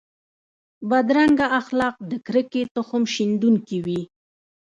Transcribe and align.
بدرنګه 0.89 1.47
اخلاق 1.59 1.95
د 2.09 2.13
کرکې 2.25 2.61
تخم 2.75 3.03
شندونکي 3.13 3.77
وي 3.85 4.01